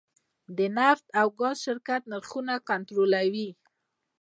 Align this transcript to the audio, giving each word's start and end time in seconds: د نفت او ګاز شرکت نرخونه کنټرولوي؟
د 0.57 0.59
نفت 0.77 1.05
او 1.19 1.27
ګاز 1.39 1.55
شرکت 1.65 2.01
نرخونه 2.11 2.53
کنټرولوي؟ 2.69 3.49